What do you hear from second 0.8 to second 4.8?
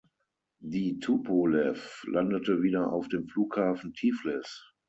Tupolew landete wieder auf dem Flughafen Tiflis.